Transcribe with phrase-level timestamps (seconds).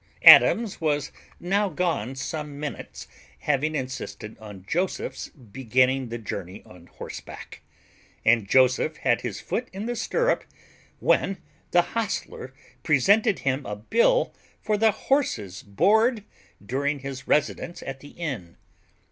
[0.23, 3.07] Adams was now gone some minutes,
[3.41, 7.61] having insisted on Joseph's beginning the journey on horseback,
[8.25, 10.43] and Joseph had his foot in the stirrup,
[10.99, 11.37] when
[11.69, 12.51] the hostler
[12.81, 16.23] presented him a bill for the horse's board
[16.65, 18.57] during his residence at the inn.